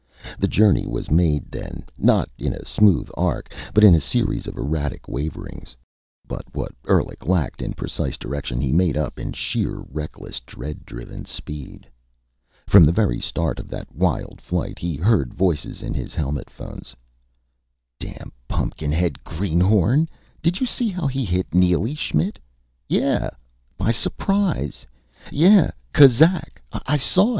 [0.39, 4.57] The journey was made, then, not in a smooth arc, but in a series of
[4.57, 5.75] erratic waverings.
[6.27, 11.25] But what Endlich lacked in precise direction, he made up in sheer reckless, dread driven
[11.25, 11.87] speed.
[12.65, 16.95] From the very start of that wild flight, he heard voices in his helmet phones:
[17.99, 20.09] "Damn pun'kin head greenhorn!
[20.41, 22.39] Did you see how he hit Neely, Schmidt?
[22.89, 23.29] Yeah
[23.77, 24.87] by surprise....
[25.31, 26.59] Yeah Kuzak.
[26.73, 27.29] I saw.